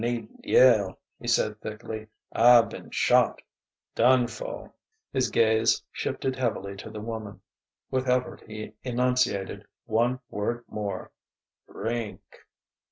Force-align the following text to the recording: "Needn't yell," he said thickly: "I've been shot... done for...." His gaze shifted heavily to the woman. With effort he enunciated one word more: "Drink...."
"Needn't 0.03 0.43
yell," 0.43 0.97
he 1.19 1.27
said 1.27 1.61
thickly: 1.61 2.07
"I've 2.33 2.69
been 2.71 2.89
shot... 2.89 3.43
done 3.93 4.25
for...." 4.25 4.73
His 5.13 5.29
gaze 5.29 5.83
shifted 5.91 6.35
heavily 6.35 6.75
to 6.77 6.89
the 6.89 6.99
woman. 7.01 7.41
With 7.91 8.09
effort 8.09 8.41
he 8.47 8.73
enunciated 8.81 9.67
one 9.85 10.19
word 10.31 10.63
more: 10.67 11.11
"Drink...." 11.71 12.23